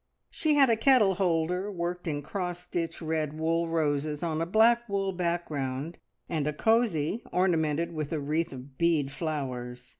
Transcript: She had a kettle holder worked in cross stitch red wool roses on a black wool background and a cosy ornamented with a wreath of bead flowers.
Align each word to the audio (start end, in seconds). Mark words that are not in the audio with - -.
She 0.31 0.55
had 0.55 0.67
a 0.71 0.75
kettle 0.75 1.13
holder 1.13 1.71
worked 1.71 2.07
in 2.07 2.23
cross 2.23 2.61
stitch 2.61 3.03
red 3.03 3.37
wool 3.37 3.67
roses 3.67 4.23
on 4.23 4.41
a 4.41 4.47
black 4.47 4.89
wool 4.89 5.11
background 5.11 5.99
and 6.27 6.47
a 6.47 6.53
cosy 6.53 7.21
ornamented 7.31 7.91
with 7.93 8.11
a 8.11 8.19
wreath 8.19 8.51
of 8.51 8.79
bead 8.79 9.11
flowers. 9.11 9.89